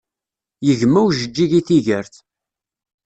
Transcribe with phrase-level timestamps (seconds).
[0.67, 2.15] Yegma ujeǧǧig i tigert.